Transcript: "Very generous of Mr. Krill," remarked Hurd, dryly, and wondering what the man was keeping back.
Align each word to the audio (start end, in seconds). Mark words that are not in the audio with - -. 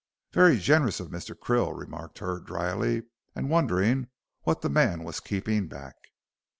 "Very 0.31 0.57
generous 0.57 0.99
of 0.99 1.09
Mr. 1.11 1.35
Krill," 1.35 1.77
remarked 1.77 2.17
Hurd, 2.17 2.47
dryly, 2.47 3.03
and 3.35 3.51
wondering 3.51 4.07
what 4.41 4.61
the 4.61 4.67
man 4.69 5.03
was 5.03 5.19
keeping 5.19 5.67
back. 5.67 5.93